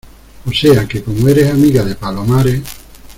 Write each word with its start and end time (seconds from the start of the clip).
o 0.47 0.51
sea, 0.51 0.87
que 0.87 1.03
como 1.03 1.27
eres 1.29 1.51
amiga 1.51 1.85
de 1.85 1.93
Palomares 1.93 2.63